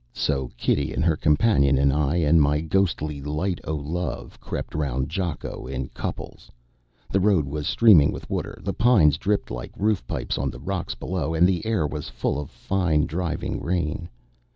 [0.15, 5.09] So Kitty and her companion, and I and my ghostly Light o' Love, crept round
[5.09, 6.49] Jakko in couples.
[7.11, 10.95] The road was streaming with water; the pines dripped like roof pipes on the rocks
[10.95, 14.09] below, and the air was full of fine, driving rain.